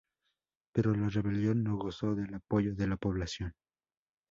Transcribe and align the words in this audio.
Pero 0.73 0.95
la 0.95 1.09
rebelión 1.09 1.63
no 1.63 1.77
gozó 1.77 2.15
del 2.15 2.33
apoyo 2.33 2.73
de 2.73 2.87
la 2.87 2.97
población. 2.97 3.53